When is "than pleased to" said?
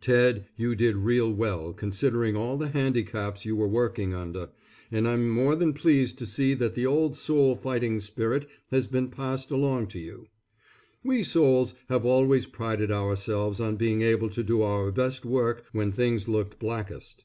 5.54-6.26